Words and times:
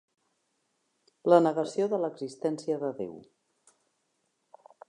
La 1.33 1.39
negació 1.49 1.87
de 1.93 2.01
l'existència 2.05 2.81
de 2.85 2.93
Déu. 3.03 3.15